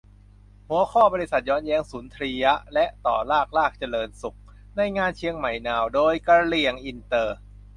[0.67, 4.37] หัวข้อ: บริษัทย้อนแยงสุนทรียะ และ ต่อลาภ ลาภเจริญสุข
[4.77, 7.35] ในงานเชียงใหม่นาว!- โดย: กะเหรี่ยงอินเตอร์